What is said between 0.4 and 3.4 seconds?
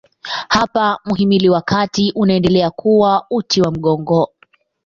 Hapa mhimili wa kati unaendelea kuwa